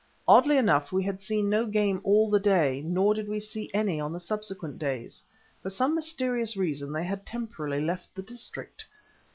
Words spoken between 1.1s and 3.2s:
seen no game all the day, nor